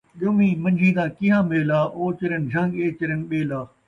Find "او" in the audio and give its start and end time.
1.95-2.03